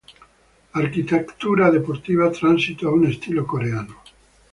Arquitectura 0.73 1.69
deportiva 1.71 2.31
transitó 2.31 2.87
a 2.89 2.93
un 2.95 3.05
estilo 3.05 3.45
coreano. 3.45 3.97